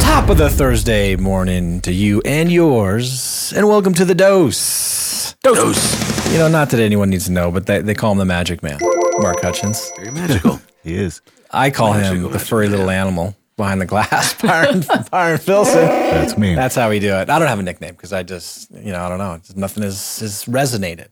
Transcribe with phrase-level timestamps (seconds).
[0.00, 5.34] Top of the Thursday morning to you and yours, and welcome to the dose.
[5.42, 6.30] Dose.
[6.32, 8.62] You know, not that anyone needs to know, but they, they call him the Magic
[8.62, 8.78] Man,
[9.18, 9.90] Mark Hutchins.
[9.96, 10.60] Very magical.
[10.84, 11.20] He is.
[11.50, 15.86] I call him Magical, the magical furry little animal behind the glass, Byron, Byron Filson.
[15.86, 16.54] That's me.
[16.54, 17.28] That's how we do it.
[17.28, 19.40] I don't have a nickname because I just, you know, I don't know.
[19.56, 21.08] Nothing has, has resonated.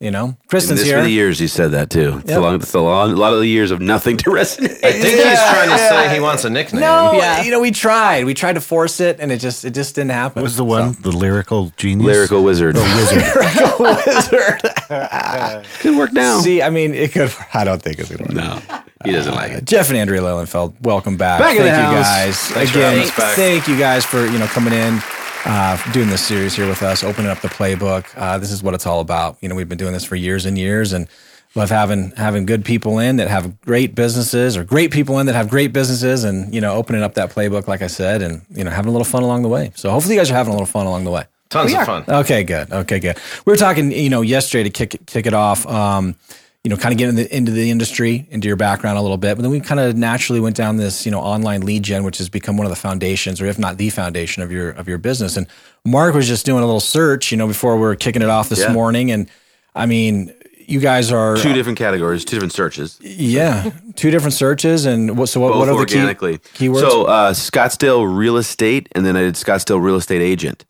[0.00, 0.98] You know, And Kristen's this here.
[0.98, 2.18] many years, he said that too.
[2.18, 2.38] It's, Yep.
[2.38, 4.82] a, long, it's a, long, a lot of the years of nothing to resonate.
[4.84, 6.80] I think he's trying to say he wants a nickname.
[6.82, 7.42] No, Yeah.
[7.42, 8.24] you know, we tried.
[8.24, 10.42] We tried to force it, and it just, it just didn't happen.
[10.42, 10.96] What was the one?
[11.00, 12.06] The lyrical genius?
[12.06, 12.74] Lyrical wizard.
[12.74, 13.22] The wizard.
[13.36, 15.64] lyrical wizard?
[15.80, 16.40] Could work now.
[16.40, 17.32] See, I mean, it could.
[17.54, 18.34] I don't think it's gonna work.
[18.34, 19.56] no, he doesn't like it.
[19.58, 21.40] Uh, Jeff and Andrea Lilienfeld, welcome back.
[21.40, 22.04] Back in thank the you house.
[22.04, 22.82] guys Thanks again.
[22.82, 23.36] having us back.
[23.36, 25.00] Thank you guys for you know coming in,
[25.44, 28.06] uh, doing this series here with us, opening up the playbook.
[28.16, 29.36] Uh, this is what it's all about.
[29.40, 31.08] You know, we've been doing this for years and years, and
[31.54, 35.34] love having having good people in that have great businesses, or great people in that
[35.34, 38.64] have great businesses, and you know, opening up that playbook, like I said, and you
[38.64, 39.72] know, having a little fun along the way.
[39.74, 41.24] So hopefully, you guys are having a little fun along the way.
[41.50, 42.04] Tons of fun.
[42.08, 42.72] Okay, good.
[42.72, 43.16] Okay, good.
[43.44, 45.64] We were talking, you know, yesterday to kick it- kick it off.
[45.68, 46.16] Um,
[46.64, 49.36] you know, kind of getting the, into the industry, into your background a little bit,
[49.36, 52.16] but then we kind of naturally went down this, you know, online lead gen, which
[52.16, 54.96] has become one of the foundations, or if not the foundation of your of your
[54.96, 55.36] business.
[55.36, 55.46] And
[55.84, 58.48] Mark was just doing a little search, you know, before we were kicking it off
[58.48, 58.72] this Yeah.
[58.72, 59.28] morning, and
[59.74, 60.32] I mean,
[60.66, 62.98] you guys are Two different categories, two different searches.
[63.02, 65.28] yeah, two different searches, and what?
[65.28, 65.48] So what?
[65.48, 66.80] Both what are the key keywords?
[66.80, 70.64] So uh, Scottsdale real estate, and then I did Scottsdale real estate agent.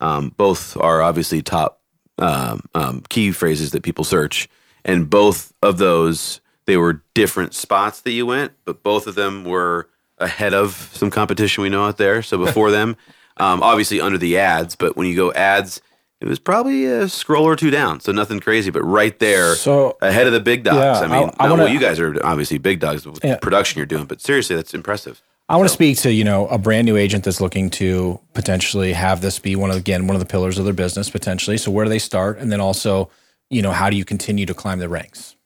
[0.00, 1.80] Um, both are obviously top
[2.18, 4.48] um, um, key phrases that people search,
[4.88, 9.44] and both of those they were different spots that you went, but both of them
[9.44, 12.20] were ahead of some competition we know out there.
[12.22, 12.96] So before them,
[13.38, 15.80] um, obviously under the ads, but when you go ads.
[16.20, 19.96] It was probably a scroll or two down, so nothing crazy, but right there, So-
[20.02, 20.76] ahead of the big dogs.
[20.78, 23.36] Yeah, I mean, I- I wanna- well, you guys are obviously big dogs with Yeah.
[23.36, 25.22] production you're doing, but seriously, that's impressive.
[25.48, 28.94] I want to speak to you know a brand new agent that's looking to potentially
[28.94, 31.56] have this be one of again one of the pillars of their business potentially.
[31.56, 33.08] So where do they start, and then also
[33.50, 35.36] you know how do you continue to climb the ranks?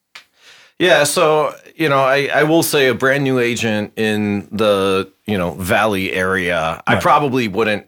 [0.79, 5.39] Yeah, so you know, I, I will say a brand new agent in the you
[5.39, 7.87] know Valley area, I probably wouldn't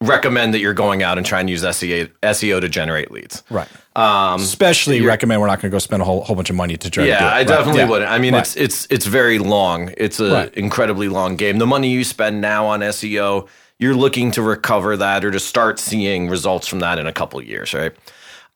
[0.00, 3.42] recommend that you're going out and trying to use SEO SEO to generate leads.
[3.50, 3.68] Right.
[3.94, 6.76] Um, Especially recommend we're not going to go spend a whole, whole bunch of money
[6.78, 7.08] to try to.
[7.08, 7.46] Yeah, I Right.
[7.46, 7.88] definitely Yeah.
[7.88, 8.10] wouldn't.
[8.10, 8.40] I mean, Right.
[8.40, 9.92] it's it's it's very long.
[9.98, 10.54] It's an Right.
[10.54, 11.58] incredibly long game.
[11.58, 13.46] The money you spend now on SEO,
[13.78, 17.38] you're looking to recover that or to start seeing results from that in a couple
[17.38, 17.92] of years, right?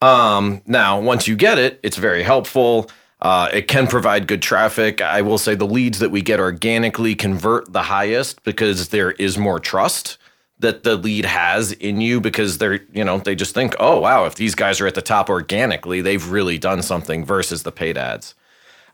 [0.03, 2.91] Um, now, once you get it, it's very helpful.
[3.21, 5.01] Uh, it can provide good traffic.
[5.01, 9.39] I will say the leads that we get organically convert the highest because there is
[9.39, 10.19] more trust
[10.59, 14.25] that the lead has in you because they're, you know, they just think, oh, wow,
[14.25, 17.99] if these guys are at the top organically, they've really done something versus the paid
[17.99, 18.35] ads.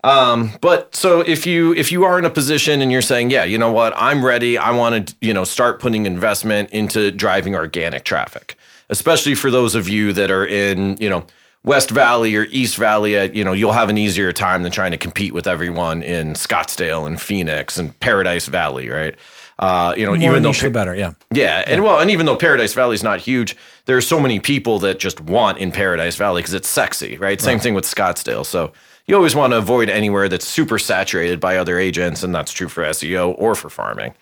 [0.05, 3.45] Um, but so if you if you are in a position and you're saying, yeah,
[3.45, 4.59] you know what, I'm ready.
[4.59, 8.57] I want to you know start putting investment into driving organic traffic,
[8.93, 11.25] especially for those of you that are in you know
[11.65, 13.17] West Valley or East Valley.
[13.19, 16.35] uh, You know you'll have an easier time than trying to compete with everyone in
[16.35, 19.17] Scottsdale and Phoenix and Paradise Valley, right?
[19.59, 20.95] Uh, you know, More even though the better.
[20.95, 21.13] Yeah.
[21.33, 24.41] yeah, and well, and even though Paradise Valley is not huge, there are so many
[24.41, 27.41] people that just want in Paradise Valley because it's sexy, right?
[27.41, 28.45] Same thing with Scottsdale.
[28.45, 28.73] So
[29.07, 32.69] you always want to avoid anywhere that's super saturated by other agents, and that's true
[32.69, 34.15] for SEO or for farming.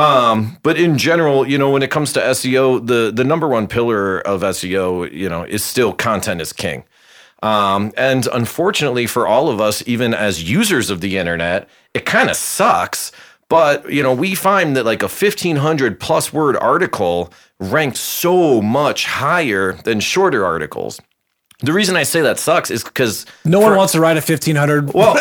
[0.00, 3.66] Um, but in general, you know, when it comes to SEO, the the number one
[3.66, 6.84] pillar of SEO, you know, is still content is king.
[7.42, 12.30] Um, and unfortunately for all of us, even as users of the internet, it kind
[12.30, 13.12] of sucks.
[13.48, 18.62] But you know, we find that like a fifteen hundred plus word article ranked so
[18.62, 20.98] much higher than shorter articles.
[21.62, 24.56] The reason I say that sucks is because No one wants to ride a fifteen
[24.56, 24.94] hundred.
[24.94, 25.16] well,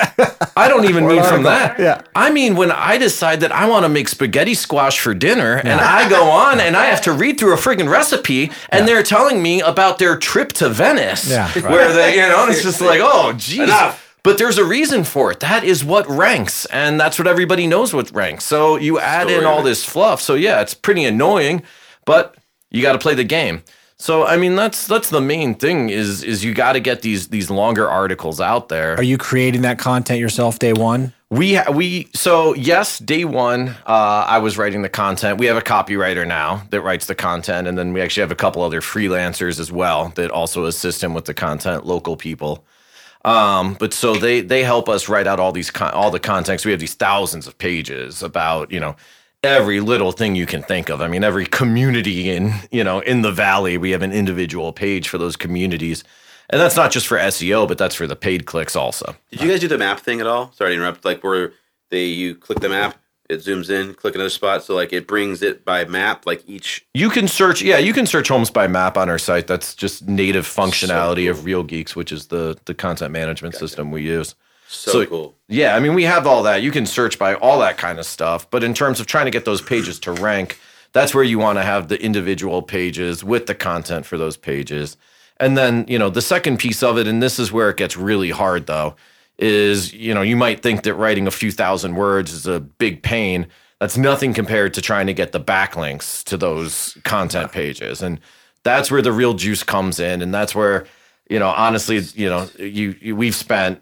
[0.55, 1.77] I don't even mean from that.
[1.79, 2.01] Yeah.
[2.15, 5.81] I mean when I decide that I want to make spaghetti squash for dinner and
[5.81, 9.41] I go on and I have to read through a friggin' recipe and they're telling
[9.43, 11.29] me about their trip to Venice.
[11.29, 11.51] Yeah.
[11.59, 13.59] Where they, you know, it's just like, oh, geez.
[13.59, 14.05] Enough.
[14.23, 15.39] But there's a reason for it.
[15.39, 18.43] That is what ranks, and that's what everybody knows what ranks.
[18.43, 19.69] So you add in all ranks.
[19.69, 20.19] this fluff.
[20.21, 21.63] So yeah, it's pretty annoying,
[22.05, 22.35] but
[22.69, 23.63] you got to play the game.
[24.01, 27.27] So I mean, that's that's the main thing is is you got to get these
[27.27, 28.95] these longer articles out there.
[28.95, 31.13] Are you creating that content yourself day one?
[31.29, 35.37] We ha- we so yes, day one, uh, I was writing the content.
[35.37, 38.35] We have a copywriter now that writes the content, and then we actually have a
[38.35, 42.63] couple other freelancers as well that also assist him with the content, local people.
[43.25, 46.65] Um, but so they they help us write out all these con- all the context.
[46.65, 48.95] We have these thousands of pages about you know
[49.43, 51.01] every little thing you can think of.
[51.01, 55.09] I mean, every community in you know in the valley, we have an individual page
[55.09, 56.03] for those communities,
[56.49, 59.15] and that's not just for SEO, but that's for the paid clicks also.
[59.31, 60.51] Did you guys do the map thing at all?
[60.53, 61.05] Sorry to interrupt.
[61.05, 61.53] Like where
[61.89, 62.97] they you click the map
[63.29, 64.63] it zooms in, click another spot.
[64.63, 66.85] So like it brings it by map, like each.
[66.93, 69.45] You can search, yeah, you can search homes by map on our site.
[69.45, 71.31] That's just native functionality cool.
[71.31, 74.35] of Real Geeks, which is the the content management system we use.
[74.71, 75.35] So, So- cool.
[75.47, 76.61] Yeah, I mean, we have all that.
[76.61, 78.47] You can search by all that kind of stuff.
[78.51, 80.59] But in terms of trying to get those pages to rank,
[80.93, 84.95] that's where you want to have the individual pages with the content for those pages.
[85.39, 87.97] And then, you know, the second piece of it, and this is where it gets
[87.97, 88.95] really hard though,
[89.39, 93.01] is, you know, you might think that writing a few thousand words is a big
[93.01, 93.47] pain.
[93.79, 98.03] That's nothing compared to trying to get the backlinks to those content pages.
[98.03, 98.19] And
[98.63, 100.21] that's where the real juice comes in.
[100.21, 100.85] And that's where,
[101.29, 103.81] you know, honestly, you know, you, you we've spent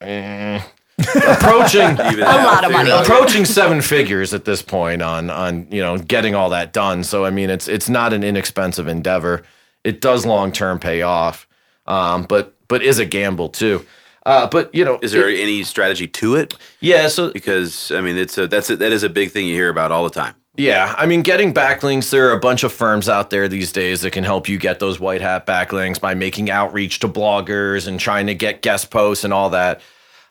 [0.00, 0.60] eh,
[0.98, 1.80] approaching
[2.12, 2.90] Even A lot of money.
[2.90, 7.04] approaching seven figures at this point on on you know getting all that done.
[7.04, 9.42] So I mean, it's it's not an inexpensive endeavor.
[9.84, 11.46] It does long term pay off,
[11.86, 13.84] um, but but is a gamble too.
[14.26, 16.54] Uh, but you know, Is there it- any strategy to it?
[16.80, 17.08] yeah.
[17.08, 19.70] So Because I mean, it's a that's a, that is a big thing you hear
[19.70, 20.34] about all the time.
[20.56, 24.00] Yeah, I mean, getting backlinks, there are a bunch of firms out there these days
[24.00, 28.00] that can help you get those white hat backlinks by making outreach to bloggers and
[28.00, 29.80] trying to get guest posts and all that.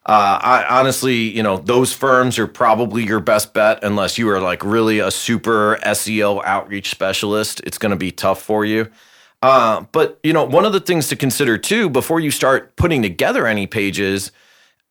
[0.05, 4.41] Uh, I honestly, you know, those firms are probably your best bet unless you are
[4.41, 7.61] like really a super SEO outreach specialist.
[7.65, 8.89] It's going to be tough for you.
[9.41, 13.01] Uh, but you know, one of the things to consider too before you start putting
[13.01, 14.31] together any pages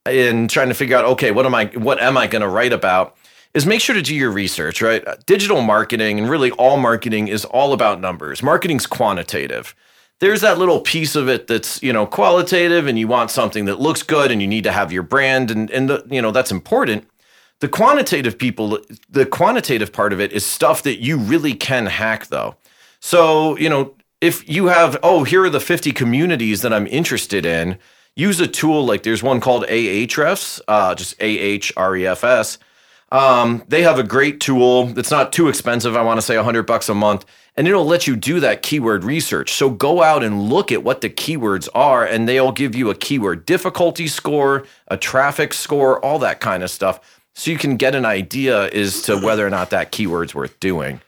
[0.07, 2.73] and trying to figure out, okay, what am I, what am I going to write
[2.73, 3.17] about?
[3.55, 5.06] Is make sure to do your research, right?
[5.06, 8.43] Uh, Digital marketing and really all marketing is all about numbers.
[8.43, 9.75] Marketing's quantitative.
[10.21, 13.81] There's that little piece of it that's you know qualitative, and you want something that
[13.81, 16.50] looks good, and you need to have your brand, and and the, you know that's
[16.50, 17.09] important.
[17.61, 18.79] The quantitative people,
[19.11, 22.55] the quantitative part of it is stuff that you really can hack, though.
[23.01, 27.44] So, you know, if you have, oh, here are the 50 communities that I'm interested
[27.44, 27.79] in,
[28.15, 32.23] use a tool like there's one called Ahrefs, uh, just A H R E F
[32.23, 32.59] S.
[33.10, 35.96] Um, they have a great tool that's not too expensive.
[35.96, 37.25] I want to say 100 bucks a month,
[37.56, 39.52] and it'll let you do that keyword research.
[39.52, 42.94] So go out and look at what the keywords are, and they'll give you a
[42.94, 47.00] keyword difficulty score, a traffic score, all that kind of stuff.
[47.34, 51.00] So you can get an idea as to whether or not that keyword's worth doing.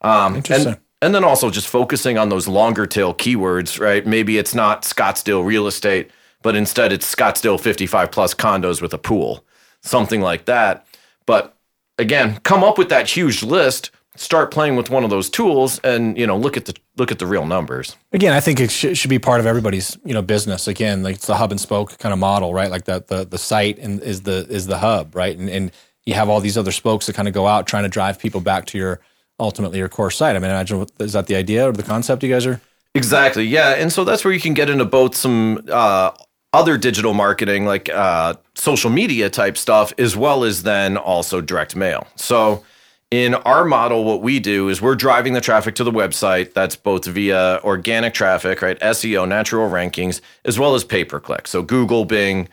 [0.00, 0.72] Um, Interesting.
[0.72, 4.06] And, and then also just focusing on those longer tail keywords, right?
[4.06, 6.10] Maybe it's not Scottsdale real estate,
[6.42, 9.44] but instead it's Scottsdale 55 plus condos with a pool,
[9.82, 10.85] something like that.
[11.26, 11.56] But
[11.98, 16.16] again, come up with that huge list, start playing with one of those tools and,
[16.16, 17.96] you know, look at the look at the real numbers.
[18.12, 20.66] Again, I think it sh- should be part of everybody's you know business.
[20.68, 22.70] Again, like it's the hub and spoke kind of model, right?
[22.70, 25.36] Like that the the site and is the is the hub, right?
[25.36, 25.72] And and
[26.04, 28.40] you have all these other spokes that kind of go out trying to drive people
[28.40, 29.00] back to your
[29.38, 30.36] ultimately your core site.
[30.36, 32.60] I mean, imagine is that the idea or the concept you guys are?
[32.94, 33.44] Exactly.
[33.44, 33.74] Yeah.
[33.74, 36.12] And so that's where you can get into both some uh,
[36.52, 41.76] other digital marketing, like uh, social media type stuff, as well as then also direct
[41.76, 42.06] mail.
[42.16, 42.64] So
[43.10, 46.54] in our model, what we do is we're driving the traffic to the website.
[46.54, 48.78] That's both via organic traffic, right?
[48.80, 51.46] SEO, natural rankings, as well as pay per click.
[51.46, 52.48] So Google, Bing.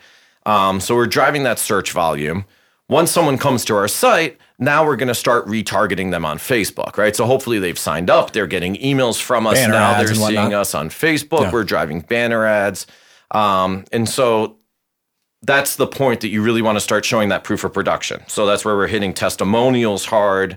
[0.46, 2.44] Um, so we're driving that search volume.
[2.88, 6.98] Once someone comes to our site, now we're going to start retargeting them on Facebook,
[6.98, 7.16] right?
[7.16, 10.74] So hopefully they've signed up, they're getting emails from us Banner now, they're seeing us
[10.74, 11.50] on Facebook, Yeah.
[11.52, 12.86] we're driving banner ads.
[13.34, 14.56] Um, and so
[15.42, 18.22] that's the point that you really want to start showing that proof of production.
[18.28, 20.56] So that's where we're hitting testimonials hard.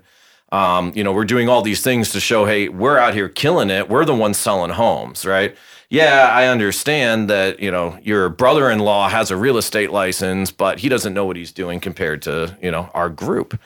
[0.51, 3.69] Um, you know, we're doing all these things to show, hey, we're out here killing
[3.69, 3.89] it.
[3.89, 5.57] We're the ones selling homes, right?
[5.89, 10.51] Yeah, I understand that, you know, your brother in law has a real estate license,
[10.51, 13.59] but he doesn't know what he's doing compared to, you know, our group.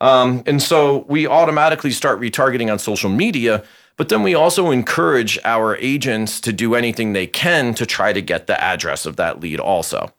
[0.00, 3.64] Um, and so we automatically start retargeting on social media,
[4.00, 8.22] but then we also encourage our agents to do anything they can to try to
[8.22, 10.10] get the address of that lead also.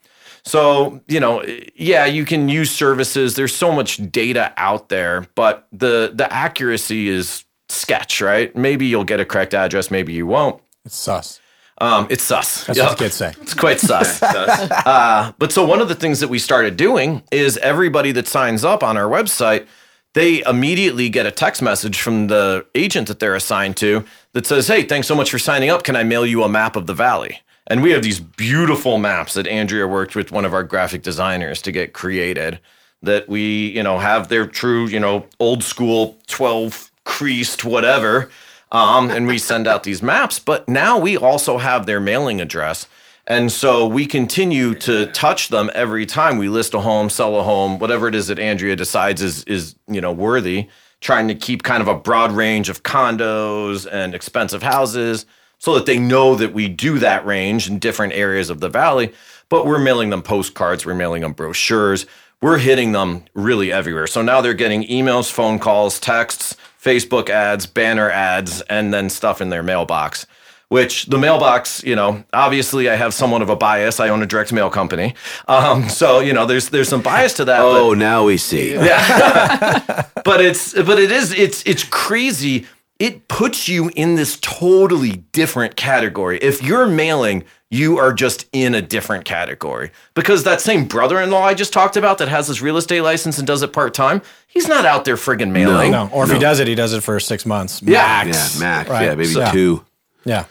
[0.44, 1.44] So, you know,
[1.76, 3.34] yeah, you can use services.
[3.34, 8.56] There's so much data out there, but the the accuracy is sketch, right?
[8.56, 10.62] Maybe you'll get a correct address, maybe you won't.
[10.86, 11.40] It's sus.
[11.80, 12.66] Um, it's sus.
[12.66, 12.88] That's Yep.
[12.90, 13.34] what kids say.
[13.42, 14.22] It's quite sus.
[14.22, 18.64] uh, but so one of the things that we started doing is everybody that signs
[18.64, 19.66] up on our website,
[20.14, 24.04] they immediately get a text message from the agent that they're assigned to
[24.34, 25.84] that says, "Hey, thanks so much for signing up.
[25.84, 29.34] Can I mail you a map of the valley?" And we have these beautiful maps
[29.36, 32.60] that Andrea worked with one of our graphic designers to get created.
[33.04, 38.30] That we, you know, have their true, you know, old school twelve creased whatever
[38.72, 40.40] um, and we send out these maps.
[40.40, 42.88] But now we also have their mailing address.
[43.28, 47.44] And so we continue to touch them every time we list a home, sell a
[47.44, 50.68] home, whatever it is that Andrea decides is is you know worthy.
[51.00, 55.26] Trying to keep kind of a broad range of condos and expensive houses,
[55.58, 59.14] so that they know that we do that range in different areas of the valley.
[59.50, 62.06] But we're mailing them postcards, we're mailing them brochures,
[62.42, 64.08] we're hitting them really everywhere.
[64.08, 69.42] So now they're getting emails, phone calls, texts, Facebook ads, banner ads, and then stuff
[69.42, 70.26] in their mailbox.
[70.72, 74.00] Which the mailbox, you know, obviously I have somewhat of a bias.
[74.00, 75.16] I own a direct mail company,
[75.50, 77.60] um, so you know, there's there's some bias to that.
[77.62, 78.74] but- Oh, now we see.
[78.76, 80.06] Yeah.
[80.24, 82.66] but it's but it is it's it's crazy
[83.00, 88.76] it puts you in this totally different category if you're mailing you are just in
[88.76, 92.78] a different category because that same brother-in-law i just talked about that has his real
[92.78, 96.32] estate license and does it part-time he's not out there friggin' mailing No, or if
[96.32, 97.82] he does it, he does it for six months.
[97.82, 98.24] Yeah.
[98.24, 98.56] max.
[98.56, 98.90] Yeah, max.
[98.90, 99.04] Right.
[99.06, 99.86] Yeah, maybe So- two.
[100.24, 100.46] Yeah.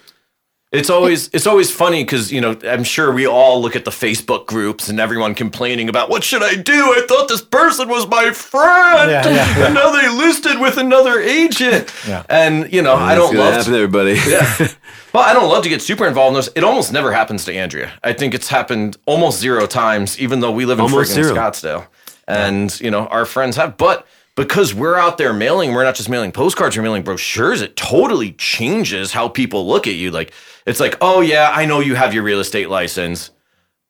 [0.73, 3.91] It's always it's always funny because you know I'm sure we all look at the
[3.91, 6.73] Facebook groups and everyone complaining about what should I do?
[6.73, 9.65] I thought this person was my friend, Yeah, yeah, yeah.
[9.67, 11.93] and now they listed with another agent.
[12.07, 12.25] Yeah.
[12.29, 14.17] And you know I don't gonna love happen, everybody.
[15.13, 16.51] Well, I don't love to get super involved in this.
[16.55, 17.91] It almost never happens to Andrea.
[18.05, 21.35] I think it's happened almost zero times, even though we live in Almost freaking zero.
[21.35, 21.87] Scottsdale.
[22.29, 23.77] And, you know, our friends have.
[23.77, 24.07] But
[24.37, 28.33] because we're out there mailing, we're not just mailing postcards, we're mailing brochures, it totally
[28.33, 30.11] changes how people look at you.
[30.11, 30.33] Like,
[30.67, 33.31] it's like, oh, yeah, I know you have your real estate license,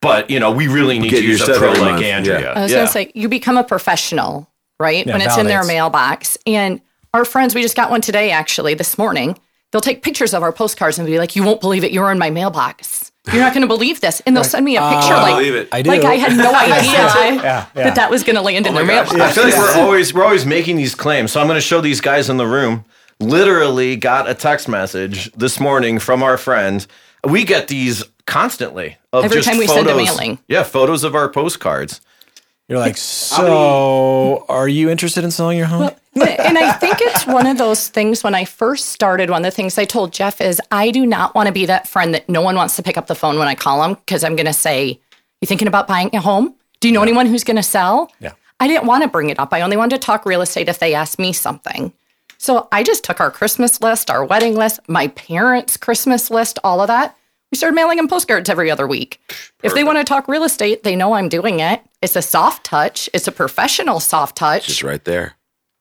[0.01, 2.03] but, you know, we really need Get to use a your stuff pro like month.
[2.03, 2.41] Andrea.
[2.41, 2.53] Yeah.
[2.53, 2.77] I was Yeah.
[2.77, 5.05] going to say, you become a professional, right?
[5.05, 6.37] Yeah, when it's in their mailbox.
[6.47, 6.81] And
[7.13, 9.37] our friends, we just got one today, actually, this morning.
[9.71, 11.91] They'll take pictures of our postcards and be like, you won't believe it.
[11.91, 13.10] You're in my mailbox.
[13.27, 14.19] You're not going to believe this.
[14.25, 15.69] And they'll send me a picture like, believe it.
[15.71, 15.89] I do.
[15.91, 17.83] like I had no idea Yeah, yeah.
[17.83, 19.13] that that was going to land in oh their mailbox.
[19.13, 21.31] I feel like we're always we're always making these claims.
[21.31, 22.83] So I'm going to show these guys in the room.
[23.19, 26.85] Literally got a text message this morning from our friend.
[27.23, 29.85] We get these constantly of Every just time we photos.
[29.85, 30.39] send a mailing.
[30.47, 32.01] Yeah, photos of our postcards.
[32.67, 35.91] You're like, so are you interested in selling your home?
[36.15, 39.55] and I think it's one of those things when I first started, one of the
[39.55, 42.41] things I told Jeff is I do not want to be that friend that no
[42.41, 44.53] one wants to pick up the phone when I call them because I'm going to
[44.53, 44.99] say,
[45.39, 46.53] You thinking about buying a home?
[46.81, 48.11] Do you know anyone who's going to sell?
[48.19, 48.33] Yeah.
[48.59, 49.53] I didn't want to bring it up.
[49.53, 51.93] I only wanted to talk real estate if they asked me something.
[52.37, 56.81] So I just took our Christmas list, our wedding list, my parents' Christmas list, all
[56.81, 57.15] of that.
[57.51, 59.19] We started mailing them postcards every other week.
[59.61, 61.81] If they want to talk real estate, they know I'm doing it.
[62.01, 64.67] It's a soft touch, it's a professional soft touch.
[64.67, 65.35] Just right there.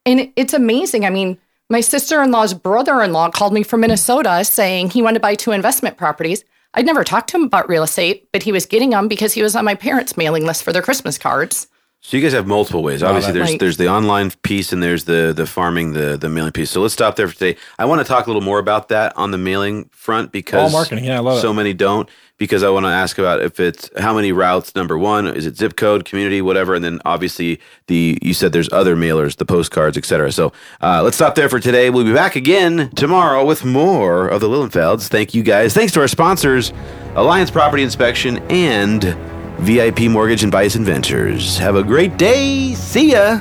[0.06, 1.04] And it's amazing.
[1.04, 1.38] I mean,
[1.68, 5.20] my sister in law's brother in law called me from Minnesota saying he wanted to
[5.20, 6.44] buy two investment properties.
[6.74, 9.42] I'd never talked to him about real estate, but he was getting them because he
[9.42, 11.66] was on my parents' mailing list for their Christmas cards.
[12.02, 13.02] So you guys have multiple ways.
[13.02, 16.52] Obviously, there's Like- there's the online piece and there's the the farming, the the mailing
[16.52, 16.70] piece.
[16.70, 17.56] So let's stop there for today.
[17.78, 20.70] I want to talk a little more about that on the mailing front because All
[20.70, 21.04] marketing.
[21.04, 21.40] Yeah, I love it.
[21.42, 22.08] so many don't.
[22.38, 24.74] Because I want to ask about if it's how many routes.
[24.74, 28.72] Number one, is it zip code, community, whatever, and then obviously the you said there's
[28.72, 30.32] other mailers, the postcards, etc.
[30.32, 31.90] So uh, let's stop there for today.
[31.90, 35.08] We'll be back again tomorrow with more of the Lilienfelds.
[35.08, 35.74] Thank you guys.
[35.74, 36.72] Thanks to our sponsors,
[37.14, 39.14] Alliance Property Inspection and
[39.60, 41.58] VIP Mortgage and Bison Ventures.
[41.58, 42.74] Have a great day.
[42.74, 43.40] See ya.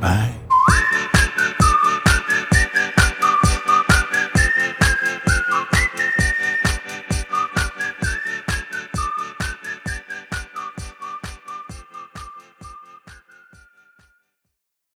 [0.00, 0.41] Bye.